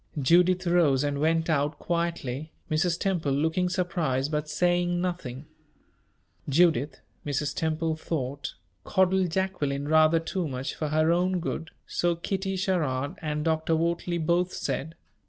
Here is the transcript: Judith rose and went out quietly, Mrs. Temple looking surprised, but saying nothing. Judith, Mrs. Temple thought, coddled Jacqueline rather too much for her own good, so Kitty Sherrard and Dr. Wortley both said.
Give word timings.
Judith 0.19 0.65
rose 0.65 1.03
and 1.03 1.19
went 1.21 1.47
out 1.47 1.77
quietly, 1.77 2.51
Mrs. 2.71 2.99
Temple 2.99 3.33
looking 3.33 3.69
surprised, 3.69 4.31
but 4.31 4.49
saying 4.49 4.99
nothing. 4.99 5.45
Judith, 6.49 7.01
Mrs. 7.23 7.55
Temple 7.55 7.95
thought, 7.95 8.55
coddled 8.83 9.29
Jacqueline 9.29 9.87
rather 9.87 10.19
too 10.19 10.47
much 10.47 10.73
for 10.73 10.87
her 10.87 11.11
own 11.11 11.39
good, 11.39 11.69
so 11.85 12.15
Kitty 12.15 12.55
Sherrard 12.55 13.13
and 13.21 13.45
Dr. 13.45 13.75
Wortley 13.75 14.17
both 14.17 14.53
said. 14.53 14.95